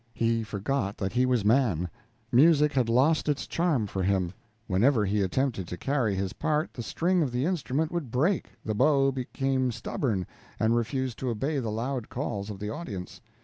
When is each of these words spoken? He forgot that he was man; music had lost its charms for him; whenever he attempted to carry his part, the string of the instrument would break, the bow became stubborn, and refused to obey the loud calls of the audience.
He 0.15 0.41
forgot 0.43 0.97
that 0.97 1.11
he 1.13 1.27
was 1.27 1.45
man; 1.45 1.87
music 2.31 2.73
had 2.73 2.89
lost 2.89 3.29
its 3.29 3.45
charms 3.45 3.91
for 3.91 4.01
him; 4.01 4.33
whenever 4.65 5.05
he 5.05 5.21
attempted 5.21 5.67
to 5.67 5.77
carry 5.77 6.15
his 6.15 6.33
part, 6.33 6.73
the 6.73 6.81
string 6.81 7.21
of 7.21 7.31
the 7.31 7.45
instrument 7.45 7.91
would 7.91 8.09
break, 8.09 8.49
the 8.65 8.73
bow 8.73 9.11
became 9.11 9.71
stubborn, 9.71 10.25
and 10.59 10.75
refused 10.75 11.19
to 11.19 11.29
obey 11.29 11.59
the 11.59 11.69
loud 11.69 12.09
calls 12.09 12.49
of 12.49 12.57
the 12.57 12.71
audience. 12.71 13.21